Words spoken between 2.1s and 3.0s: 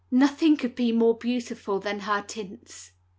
tints.